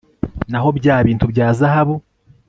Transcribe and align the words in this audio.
naho 0.51 0.69
bya 0.77 0.95
bintu 1.07 1.25
bya 1.31 1.47
zahabu 1.59 1.95